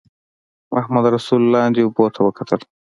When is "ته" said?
2.15-2.19